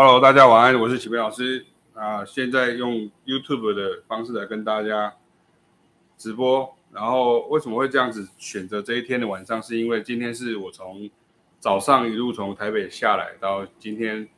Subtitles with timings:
[0.00, 2.24] Hello，大家晚安，我是启明老师啊。
[2.24, 5.12] 现在用 YouTube 的方式来跟大家
[6.16, 6.72] 直播。
[6.92, 9.60] 然后为什么会这样子选择这一天的晚上？
[9.60, 11.10] 是因为今天是我从
[11.58, 14.28] 早上一路从台北下来到今天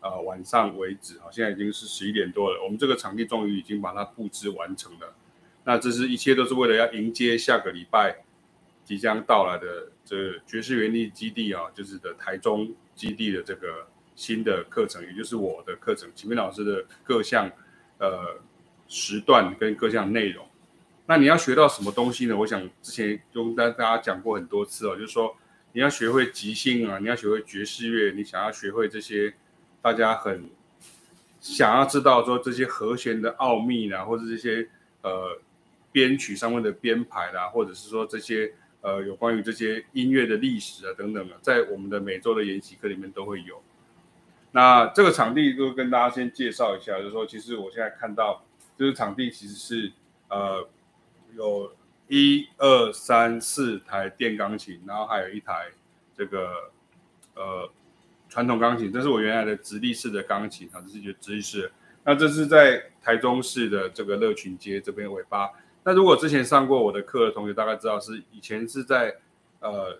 [0.00, 2.60] 呃晚上为止啊，现在已经是十一点多了。
[2.64, 5.14] 我们这个场地终于已经把它布置完成了。
[5.62, 8.24] 那这是一切都是为了要迎接下个礼拜
[8.84, 13.86] 即将到来的这爵士原力基地啊，就是的台中基地的这个。
[14.16, 17.50] 新的课程，也就是我的课程，启明老师的各项
[17.98, 18.40] 呃
[18.86, 20.46] 时段跟各项内容。
[21.06, 22.36] 那你要学到什么东西呢？
[22.36, 25.36] 我想之前就跟大家讲过很多次哦，就是说
[25.72, 29.34] 你要学会即兴啊，你要学会爵士乐，你想要学会这些
[29.82, 30.48] 大家很
[31.40, 34.66] 想要知道说这些和弦的奥秘啦，或者这些
[35.02, 35.38] 呃
[35.92, 43.62] 编曲上面的编排啦，或者是说这些呃有关于这些音乐的历史啊等等的，在我们的每周的研习课里面都会有。
[44.56, 48.44] 那这个场地就跟大家先介绍一下，就是说，其实我现在看到，
[48.78, 49.92] 这个场地其实是
[50.28, 50.64] 呃
[51.34, 51.72] 有
[52.06, 55.72] 一二三四台电钢琴，然后还有一台
[56.16, 56.70] 这个
[57.34, 57.68] 呃
[58.28, 61.72] 传统钢琴，这是我原来的直立式的钢琴啊，这是一个直立式。
[62.04, 65.50] 那这是在台中市的这个乐群街这边尾巴。
[65.82, 69.16] 那如果之前上过我的课的同学，大概知道是以前是在
[69.58, 69.98] 呃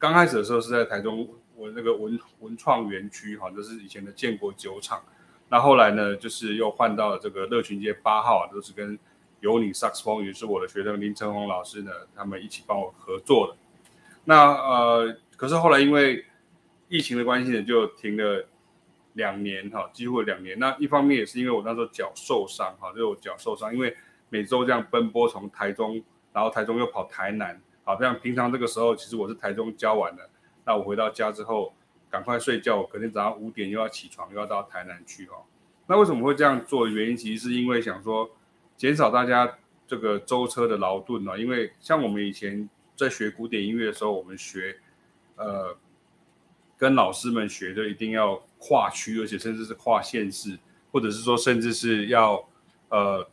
[0.00, 1.28] 刚开始的时候是在台中。
[1.64, 5.02] 我那个文文创园区哈，就是以前的建国酒厂。
[5.48, 8.98] 那后来呢，就是又换到了这个乐群街八号，都是跟
[9.40, 13.56] 有你萨克斯风，也是我的学生林成宏老师呢，他们一起帮我合作的。
[14.24, 16.26] 那呃，可是后来因为
[16.88, 18.46] 疫情的关系呢，就停了
[19.14, 20.58] 两年哈，几乎两年。
[20.58, 23.96] 那一方面也是因为我那时候脚受伤哈，就是我脚受伤，因为
[24.28, 30.28] 每周这样奔波从台中，然后台中又跑台南，好，像平常这个时候其实我是台中教完的。
[30.64, 31.72] 那我回到家之后，
[32.10, 32.76] 赶快睡觉。
[32.76, 35.44] 我隔天早上五点又要起床，又要到台南去哦。
[35.86, 36.88] 那为什么会这样做？
[36.88, 38.30] 原因其实是因为想说，
[38.76, 41.36] 减少大家这个舟车的劳顿啊。
[41.36, 44.76] 因为像我们以前在学古典音乐的时候，我们学，
[45.36, 45.76] 呃，
[46.78, 50.58] 跟老师们学的一定要跨区，而且甚至是跨县市，
[50.90, 52.42] 或者是说甚至是要，
[52.88, 53.28] 呃，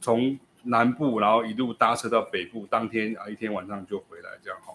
[0.00, 4.74] 从南部然后一路搭车到北部，当天啊一天晚上就回来这样哈。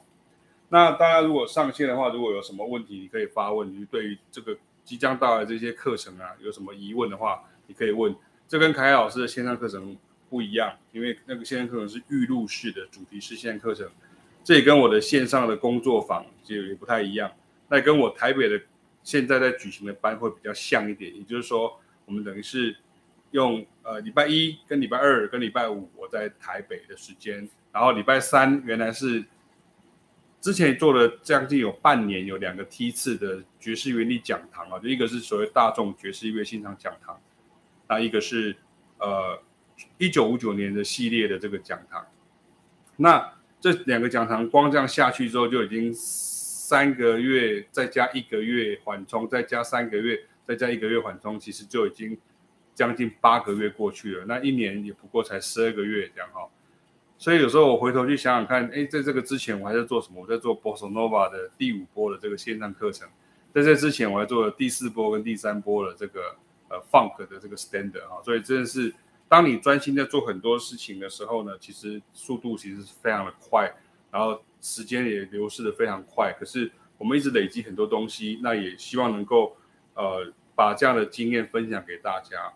[0.70, 3.72] 那大家如果上线的话，如果有什么问题，你可以发问。
[3.72, 8.14] 你对于这个即将到来这些课程啊，有什么疑问的话，你可以问。
[8.50, 9.96] 这跟凯凯老师的线上课程
[10.30, 13.90] 不一样，因为那个线上课程是预录式的主题式线上课程，
[14.44, 17.32] 这也跟我的线上的工作坊就也不太一样。
[17.70, 18.62] 那跟我台北的
[19.04, 22.76] 现在在举行的班会比较像一点，也就是说，我们等于是
[23.32, 29.24] 用呃礼拜一跟礼拜二跟礼拜五我在台北的时间，然后礼拜三原来是。
[30.40, 37.20] 之前做了将近有半年，有两个梯次的爵士原力讲堂啊，就一个是所谓大众爵士乐欣赏讲堂，
[37.90, 38.56] 那一个是
[39.00, 39.42] 呃
[39.98, 42.06] 一九五九年的系列的这个讲堂。
[42.98, 52.18] 那这两个讲堂光这样下去之后，就已经三个月，再加一个月缓冲，再加三个月，再加一个月缓冲，其实就已经
[52.76, 54.26] 将近八个月过去了。
[54.26, 56.48] 那一年也不过才十二个月这样哈。
[57.20, 60.22] 所以有时候我回头去想想看，哎，在这个之前我还在做什么？
[60.22, 63.08] 我在做 Bossa Nova 的第五波的这个线上课程，
[63.52, 66.36] 在这之前我还做了第四波跟第三波的这个
[66.70, 68.22] 呃 Funk 的这个 Standard 哈。
[68.24, 68.94] 所以真的是，
[69.28, 73.74] 当你专心在做很多事情的时候呢，其实速度其实是非常的快，
[74.12, 76.32] 然后时间也流逝的非常快。
[76.40, 79.58] 可是我们一直累积很多东西，那也希望能够
[79.96, 82.54] 呃把这样的经验分享给大家。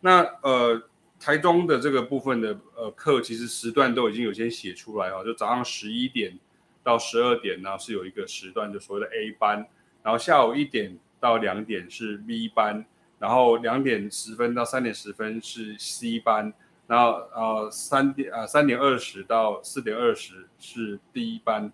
[0.00, 0.82] 那呃。
[1.22, 6.36] 台中的这个部分的呃课，其实时段都已经有先写出来哦，就早上十一点
[6.82, 9.64] 到十二点呢是有一个时段，就所谓的 A 班，
[10.02, 12.84] 然后下午一点到两点是 B 班，
[13.20, 16.52] 然后两点十分到三点十分是 C 班，
[16.88, 21.72] 然后呃三点呃三点二十到四点二十是 D 班，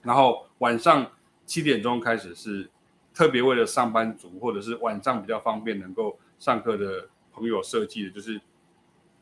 [0.00, 1.12] 然后晚上
[1.44, 2.70] 七点钟开始是
[3.12, 8.40] 特别为了上班族或者是晚上比较方便能够上课的朋友设计的，就是。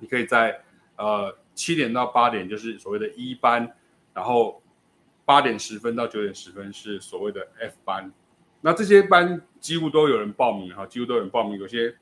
[0.02, 0.60] 你可以在
[0.96, 3.72] 呃七点到八点就是所谓的一班，
[4.12, 4.60] 然后
[5.25, 8.12] 八点十分到九点十分是所谓的 F 班，
[8.62, 11.96] 那这些班几乎都有人报名哈，几乎都有人报名，有些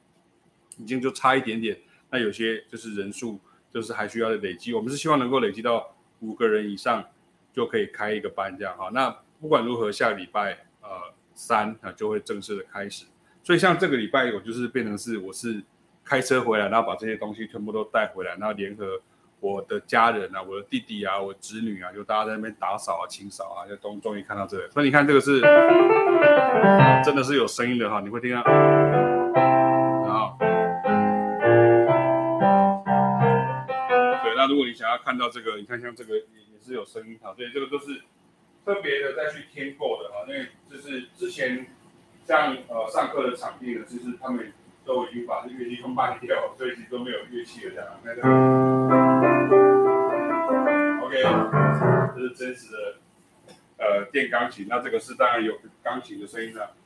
[0.79, 3.39] 已经就差一点点，那有些就是人数
[3.71, 7.05] 就是还需要累积，我们是希望能够累积到五个人以上
[7.53, 8.89] 就可以开一个班这样哈。
[8.95, 10.89] 那不管如何，下礼拜呃
[11.35, 13.05] 三啊就会正式的开始，
[13.43, 15.63] 所以像这个礼拜我就是变成是我是。
[16.05, 19.01] 开车回来，然后把这些东西全部都带回来，然后联合
[19.41, 24.69] 我的家人啊，我的弟弟啊，我侄女啊，就大家在那边打扫啊、清扫啊，就终终于看到这个。
[24.71, 25.41] 所以你看，这个是
[27.05, 28.43] 真的是有声音的哈，你会听到。
[28.43, 30.37] 然后，
[34.23, 38.03] 对，那如果你想要看到这个，你看像这个也也是有声音哈，所以这个都是
[38.65, 41.67] 特别的再去添购的哈，因为就是之前
[42.27, 44.53] 像呃上课的场地呢，就是他们
[44.85, 47.89] 都已经把这乐器都卖掉，所以其实都没有乐器了这样。
[51.03, 51.23] ，OK，
[52.17, 52.97] 这是真实的。
[53.83, 56.77] 呃，电钢琴，那这个是当然有钢琴的声音了。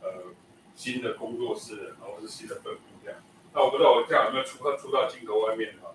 [0.00, 0.32] 呃
[0.74, 3.20] 新的工作室，然后是新的分部这样。
[3.52, 5.89] 那我不知道我这样有没有出到出到镜头外面啊？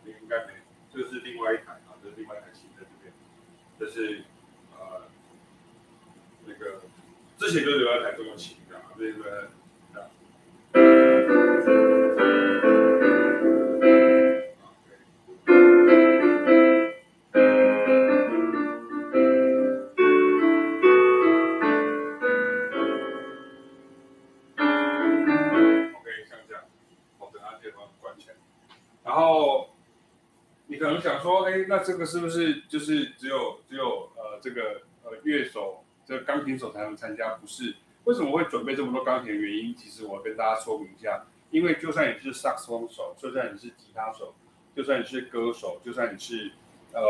[0.96, 3.12] 这是另外一台啊，这是另外一台琴在这边。
[3.78, 4.24] 这是
[4.72, 5.10] 呃
[6.46, 6.82] 那个
[7.38, 9.50] 之前就留在台中的琴这样，这个
[31.68, 37.36] 那这个是不是就是只有只有呃这个呃乐手这个钢琴手才能参加？
[37.36, 39.76] 不是，为什么会准备这么多钢琴的原因？
[39.76, 44.36] 其实我跟大家说明一下，因为就算你是萨克斯风手，就算你是吉他手，
[44.76, 46.52] 就算你是歌手，就算你是
[46.94, 47.02] 呃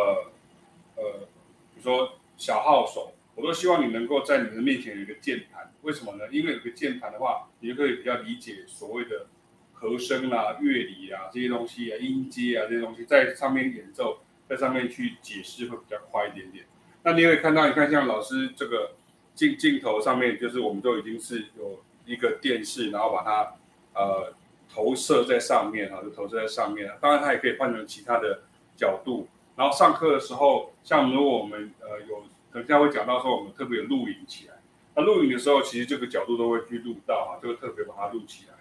[0.95, 1.27] 呃
[1.73, 5.73] 比如说小号手，我都希望你能够在你的面前有一个键盘。
[5.81, 6.25] 为什么呢？
[6.31, 9.27] 因为有个键盘的话，你就可以比较理解所谓的
[9.73, 14.19] 和声啦、乐理啊这些东西啊、音阶啊这些东西，在上面演奏。
[14.47, 16.65] 在上面去解释会比较快一点点。
[17.03, 18.91] 那你会看到，你看像老师这个
[19.33, 23.53] 镜镜头上面，就是我们都已经是有一个电视，然后把它
[23.93, 24.33] 呃
[24.73, 26.91] 投射在上面啊，就投射在上面。
[26.99, 28.41] 当然，它也可以换成其他的
[28.75, 29.27] 角度。
[29.55, 34.55] 然后上课的时候，像如果我们呃有，等下会讲到说我们特别录影起来。
[34.95, 38.53] 那录影的时候，其实这个角度都会去录到啊，就会特别把它录起来。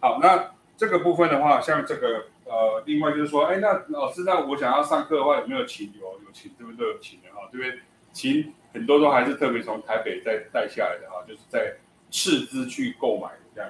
[0.00, 2.26] 好，那这个部分的话，像这个。
[2.46, 5.92] 呃，另外就是说，哎，那老师，那我想要上课的话，有没有琴？
[5.98, 7.48] 有，有琴，这边都有琴的哈。
[7.52, 7.80] 这边
[8.12, 11.76] 琴很多都还是特别从台北再带下来的哈，就是在
[12.10, 13.68] 斥资去购买的这样。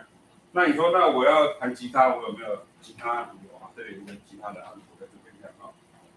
[0.52, 3.72] 那你说，那我要弹吉他，我有没有吉他按谱啊？
[3.74, 5.72] 这里有没有吉他的按谱在这边这样啊。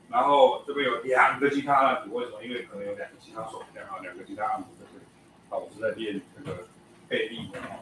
[0.10, 2.44] 然后这边有两个吉他按谱，为什么？
[2.44, 5.06] 因为可能有两个吉他手这样啊，两个吉他按谱在这里。
[5.50, 6.68] 啊，我是在练这个
[7.08, 7.80] 贝利的哈。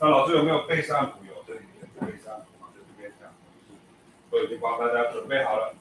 [0.00, 1.18] 那老师有没有贝斯按谱？
[1.28, 2.46] 有，这里有贝斯按谱。
[4.36, 5.74] 都已经帮大家准备好了，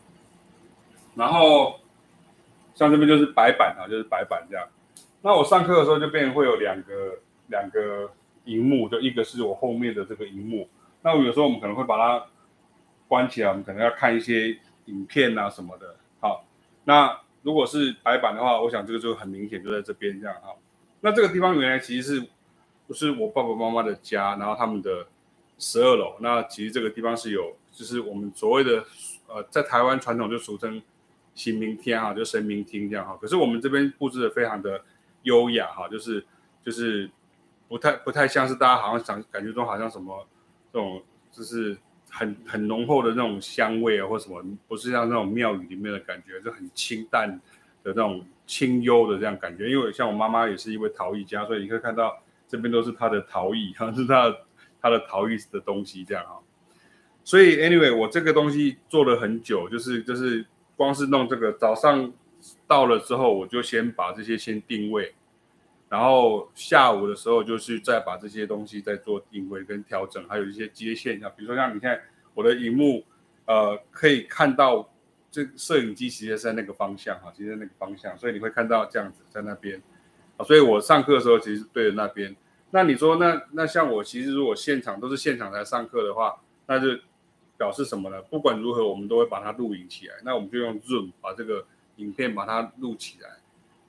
[1.15, 1.77] 然后
[2.73, 4.65] 像这边就是白板啊，就是白板这样。
[5.21, 8.09] 那我上课的时候就变会有两个两个
[8.45, 10.69] 荧幕，就一个是我后面的这个荧幕。
[11.01, 12.25] 那我有时候我们可能会把它
[13.09, 15.97] 关起来，我们可能要看一些影片啊什么的。
[16.21, 16.45] 好，
[16.85, 20.55] 那如果是白板的话，我想这个就很明显就在这边这样哈。
[21.01, 22.27] 那这个地方原来其实是
[22.87, 25.07] 不是我爸爸妈妈的家，然后他们的
[25.59, 26.15] 十二楼。
[26.19, 27.53] 那其实这个地方是有。
[27.75, 28.83] 就是我们所谓的
[29.27, 30.81] 呃，在台湾传统就俗称
[31.35, 33.17] 神明厅哈，就神明厅这样哈。
[33.21, 34.81] 可是我们这边布置的非常的
[35.23, 36.25] 优雅哈，就是
[36.63, 37.09] 就是
[37.67, 40.25] 不太不太像是大家好像想感觉中好像什么
[40.71, 41.77] 这种就是
[42.09, 47.29] 很很浓厚的那种香味啊或什么，不是像那种庙宇里面的感觉，就很清淡
[47.83, 49.69] 的那种清幽的这样感觉。
[49.69, 52.17] 因为像我妈妈也是一位陶艺家，所以你可以看到
[52.47, 54.33] 这边都是她的陶艺，哈， 是她
[54.81, 56.39] 她的陶艺的东西这样哈。
[57.27, 60.45] 所以，anyway，我这个东西做了很久，就是就是
[60.77, 62.13] 光是弄这个，早上
[62.67, 65.15] 到了之后，我就先把这些先定位，
[65.89, 71.99] 然后下午的时候就是再把这些东西再做定位跟调整，还有一些接线，像比如说像你看
[72.35, 73.03] 我的荧幕，
[73.47, 74.87] 呃，可以看到
[75.31, 79.81] 这摄影机其实在那个方向哈，其实在那个方向，所以你会看到这样子在那边，
[80.37, 82.35] 啊，所以我上课的时候其实对着那边。
[82.69, 86.85] 那你说那那像我其实如果现场都是现场来上课的话，那就。
[87.57, 88.21] 表示什么呢？
[88.23, 90.15] 不管如何，我们都会把它录影起来。
[90.23, 91.65] 那我们就用 Zoom 把这个
[91.97, 93.29] 影片把它录起来。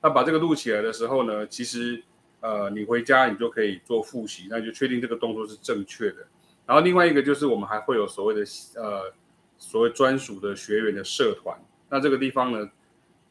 [0.03, 2.03] 那把这个录起来的时候呢，其实
[2.41, 6.19] 呃，你回家你就可以做复习，那就确定这个动作是正确的。
[6.65, 8.43] 然后另外一个就是我们还会有所谓的
[8.77, 9.13] 呃
[9.57, 11.59] 所谓专属的学员的社团，
[11.89, 12.71] 那这个地方呢，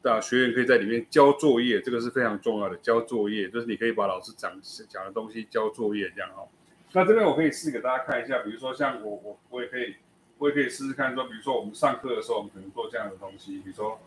[0.01, 6.47] 的学员可以在里面交作业，这个是非常重要的，交作业就是你可以把老师讲讲的东西交作业这样哦。
[6.93, 9.95] 那这边我可以试给大家看一下，比如说像我我我也可以
[10.45, 13.99] 我也可以试试看说，比如说我们上课的时候，我们可能做这样的东西，比如说。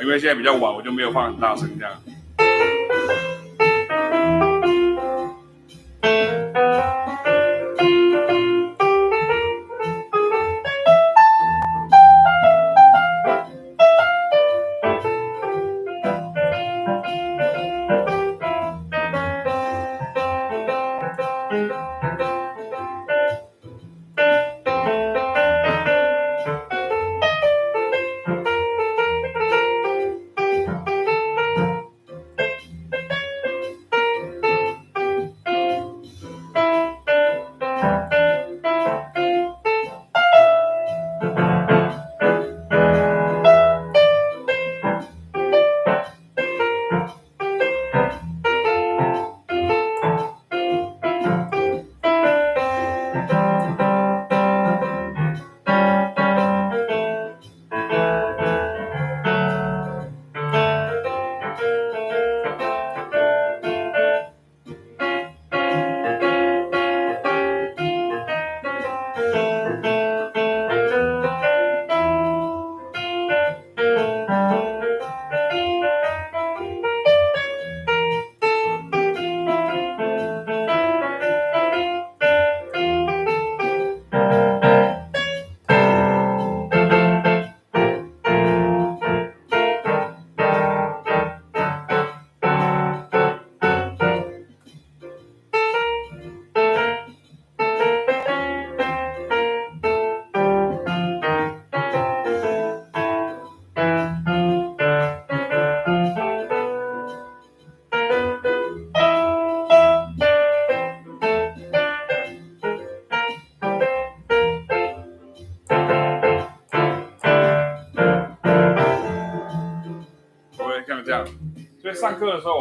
[0.00, 2.02] 因为现在比较晚，我就没有放很大声这样。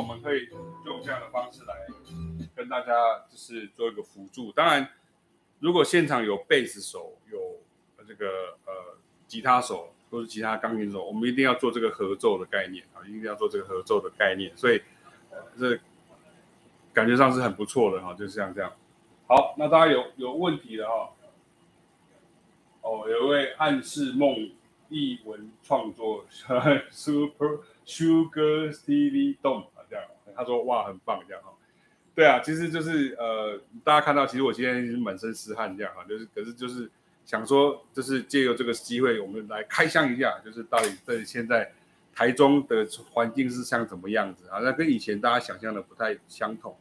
[0.10, 0.50] 我们可以
[0.86, 1.76] 用这样的方式来
[2.56, 2.92] 跟大家
[3.30, 4.52] 就是做一个辅助。
[4.54, 4.90] 当然，
[5.60, 7.58] 如果现场有贝斯手、有
[8.08, 8.26] 这个
[8.66, 8.98] 呃
[9.28, 14.52] 吉他手或是其他钢琴手，我们一定要做这个合奏的概念啊，一定要做这个合奏的概念。
[14.58, 14.82] 所以，
[15.30, 15.80] 呃，这
[16.92, 18.74] 感觉上是很不错的哈，就是像这样。
[19.28, 21.12] 好，那大家有有问题的哈，
[22.82, 24.50] 哦，有一位暗示梦
[24.90, 26.26] 艺文创作
[26.90, 27.60] Super。
[27.90, 29.66] Sugar Stevie Dom，
[30.40, 31.52] 他说哇，很棒，这样哈，
[32.16, 36.90] 对啊，其实就是呃，大家看到，其实我今天是满身湿汗这样哈，就是可是就是
[37.26, 41.74] 想说，就是借由这个机会，我们来开箱一下，就是到底在现在
[42.16, 44.60] 台中的环境是像怎么样子啊？
[44.60, 46.74] 那跟以前大家想象的不太相同，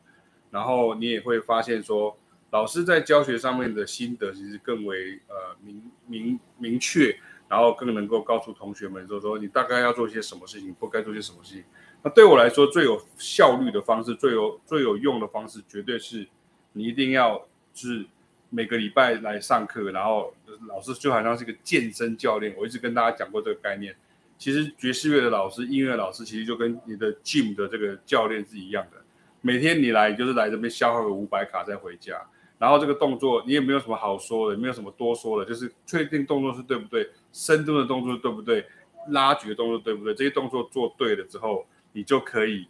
[0.52, 2.16] 然后你也会发现说，
[2.52, 7.18] 老师在教学上面的心得其实更为呃明明明确。
[7.50, 11.64] 然后更能够告诉同学们说说你大概要做些什么事情，不该做些什么事情。
[12.02, 16.26] 那对我来说最有效率的方式，最有最有用的方式，绝对是
[16.72, 18.06] 你一定要是
[18.50, 20.32] 每个礼拜来上课，然后
[20.68, 22.54] 老师就好像是一个健身教练。
[22.56, 23.94] 我一直跟大家讲过这个概念。
[24.38, 28.98] 其实爵士乐的老师、音乐老师，其实就跟你的 gym 的这个教练是一样的。
[29.40, 32.20] 每天你来就是来这边消耗个五百卡再回家。
[32.56, 38.64] 然后这个动作你也没有什么好说的，没有什么多说的，就是确定动作是对不对，深蹲的动作对不对，
[39.08, 41.66] 拉举的动作对不对，这些动作做对了之后，
[41.98, 42.68] 你就可以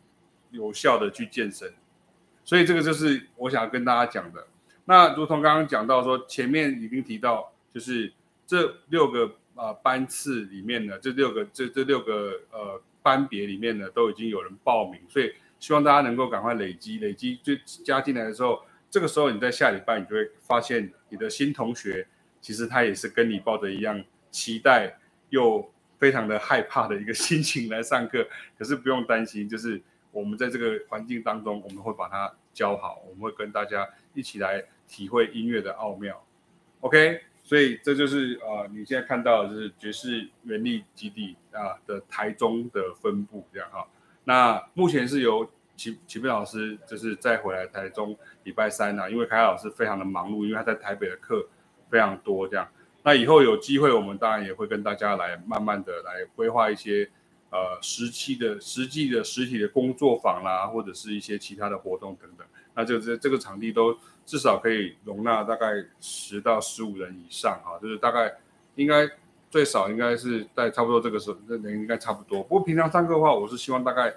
[0.51, 1.71] 有效的去健身。
[2.47, 4.47] 所以这个就是我想跟大家讲的。
[4.87, 8.11] 那如同刚刚讲到说，前面已经提到，就是
[8.47, 17.55] 这六个、呃、班次里面呢，这六个这这六个呃班别里面呢，都已经有人报名，所以希望大家能够赶快累积累积，就
[17.85, 18.63] 加进来的时候。
[18.91, 22.09] 这个时候，你在下礼拜，你就会发现你的新同学，
[22.41, 28.27] 其实他也是跟你抱着一样期待又非常的害怕的一个 心情来上课。
[28.59, 36.25] 可是不用担心，就是我们在这个环境当中，我们会把它教好，我们会跟大家一起来体会音乐的奥妙。
[36.81, 43.87] OK，所以这就是呃你现在看到就是爵士原力基地啊的台中的分布这样哈。
[44.25, 51.49] 那目前是由齐齐飞老师就是再回来台中礼拜三呢、啊，因为凯凯老师非常的忙碌，因为他在台北的课
[51.91, 52.69] 非常多，这样。
[53.03, 57.09] 那以后有机会，我们当然也会跟大家来慢慢的来规划一些
[57.51, 62.47] 呃实际的实际的实体的工作坊啦，或者是一些其他的活动等等。
[62.75, 65.67] 那这这这个场地都至少可以容纳大概
[66.01, 68.35] 十到十五人以上哈，就是大概
[68.75, 69.09] 应该
[69.51, 72.43] 最少应该是在差不多这个时候，那人应该差不多。
[72.43, 74.15] 不过平常上课的话，我是希望大概。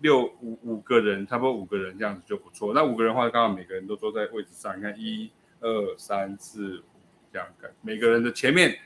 [0.00, 2.72] 六五五个人，差不多五个人这样子就不错。
[2.72, 4.78] 那五个人的话，刚好每个人都坐在位置上。
[4.78, 5.28] 你看，一、
[5.60, 6.82] 二、三、四、五
[7.32, 7.48] 这样，
[7.82, 8.78] 每个人的前面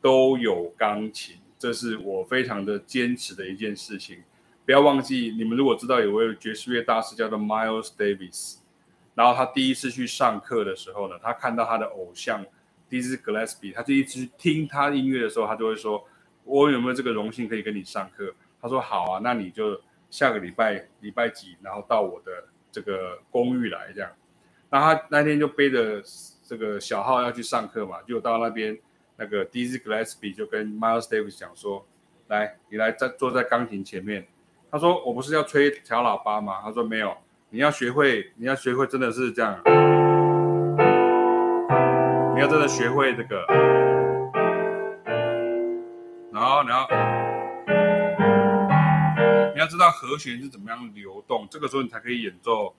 [0.00, 4.22] 都有钢琴，这是我非常的坚持的一件事情。
[4.64, 8.56] 不要忘记，你们如果知道有位爵士乐大师叫做 Miles Davis，
[9.14, 12.44] 然后他第一次去上课的时候呢，他看到他的偶像
[12.90, 16.06] Dizzy Gillespie，他第一次听他音乐的时候，他就会说
[16.44, 22.30] ：“我有没有这个荣幸可以跟你上课？”他说：“好啊，那你就。”下个礼拜礼拜几，然后到我的
[22.70, 24.08] 这个公寓来这样，
[24.70, 26.00] 那他那天就背着
[26.44, 28.78] 这个小号要去上课嘛，就到那边
[29.16, 31.86] 那个 d i z z Gillespie 就跟 Miles Davis 讲说，
[32.28, 34.26] 来，你来在坐在钢琴前面。
[34.70, 36.60] 他说我不是要吹小喇叭吗？
[36.62, 37.16] 他说没有，
[37.50, 39.58] 你要学会，你要学会真的是这样，
[42.34, 43.46] 你要真的学会这个，
[46.32, 46.86] 然后然后。
[49.56, 52.74] 要知道和弦是怎么样流动，这个时候你才可以演奏。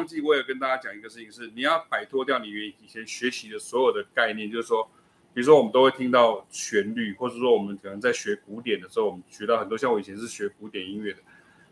[0.00, 4.82] 忘记，我也跟大家讲一个事情是，你要摆脱掉你以前学习的所有的概念，就是说，
[5.34, 11.18] 比如说我们都会听到旋律，或者说我们可能在学古典的时候，我们学到很多，像我以前是学古典音乐的。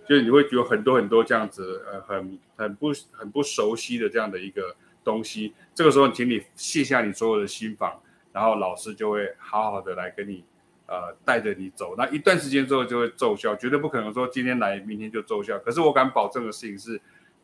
[0.06, 5.54] 就是你会觉得很多很多这样子，呃，很很不很不熟悉的这样的一个东西。
[5.74, 7.98] 这个时候，请你卸下你所有的心防，
[8.32, 10.44] 然后老师就会好好的来跟你，
[10.86, 11.94] 呃，带着你走。
[11.96, 15.58] 那一段时间之后就会奏效，绝对不可能说今天来明天就奏效。
[15.58, 16.98] 可是我敢保证的事情是，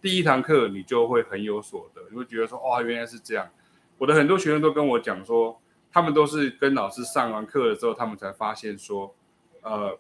[0.05, 3.49] 第一堂课你就会很有所得，你会觉得说，哇，原来是这样。
[3.97, 5.59] 我的很多学生都跟我讲说，
[5.91, 9.15] 他们都是跟老师上完课了之后，他们才发现说，
[9.63, 9.99] 呃，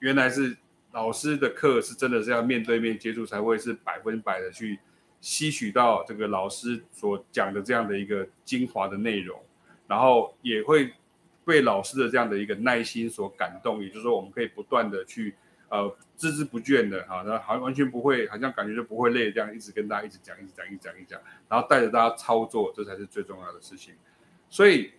[0.00, 0.56] 原来是。
[0.92, 4.78] 老师的课是真的是要面对面接触才会是百分百的去
[5.20, 9.36] 吸取到这个老师所讲的这样的一个精华的内容，
[9.88, 10.92] 然后也会
[11.44, 15.34] 被老师的这样的一个耐心所感动，也就是说我们可以不断的去
[15.68, 23.94] 呃孜孜不倦的哈，那好像完全不会，好像感觉就不会累这样一直跟大家一直讲一直讲一直讲一直讲，然后带着大家操作，这才是最重要的事情。
[24.48, 24.92] 所以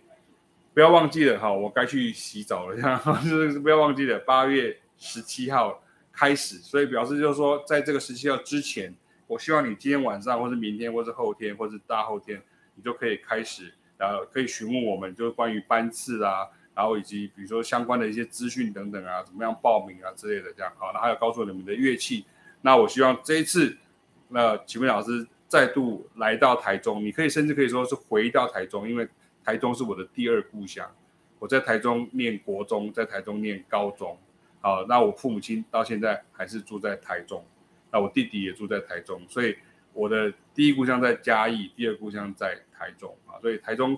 [0.74, 5.82] 不要忘记了哈，我该去洗澡了，这样 就是不要忘记了八月十七号。
[6.18, 12.40] 开始，所以表示就是说，在这个十七号之前，我希望你今天晚上，或是明天，或是后天，或是大后天，
[12.74, 22.26] 你就可以开始，然后可以询问我们，就是关于班次啊，然后以及比如说相关的一些资讯等等啊，怎么样报名啊之类的，这样好，那还有告诉你们的乐器。
[22.60, 23.74] 那我希望这一次，
[24.28, 29.08] 那启明老师再度来到台中，你可以甚至可以说是回到台中，因为
[29.42, 30.86] 台中是我的第二故乡，
[31.38, 34.18] 我在台中念国中，在台中念高中。
[34.60, 37.42] 好，那我父母亲到现在还是住在台中，
[37.90, 39.56] 那我弟弟也住在台中，所以
[39.92, 43.96] 我的第一故乡在嘉义，第二故乡在台中啊，所以台中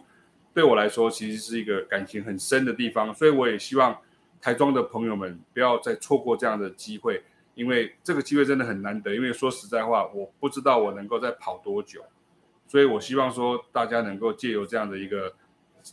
[0.58, 3.96] 对我来说其实是一个感情很深的地方，所以我也希望
[4.40, 7.22] 台中的朋友们不要再错过这样的机会，
[7.54, 12.04] 因为这个机会真的很难得，因为说实在话，我不知道我能够再跑多久，
[12.66, 15.32] 所以我希望说大家能够借由这样的一个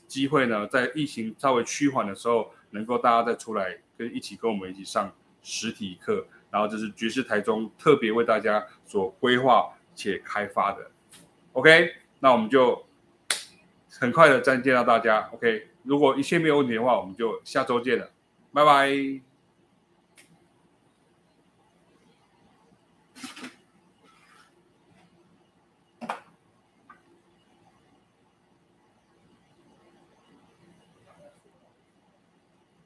[0.08, 3.78] 机会呢，在疫情稍微趋缓的时候，能够大家再出来。
[3.98, 5.10] 跟一起跟我们一起上
[5.42, 10.92] 实体课，然后这是爵士台中特别为大家所规划且开发的。
[11.54, 12.86] OK，那我们就
[14.00, 15.30] 很快的再见到大家。
[15.34, 18.10] OK，如果一切没有问题的话，我们就下周见了，
[18.54, 19.35] 拜拜。